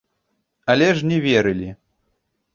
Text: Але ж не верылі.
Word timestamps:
Але 0.73 0.87
ж 0.97 1.05
не 1.11 1.21
верылі. 1.27 1.69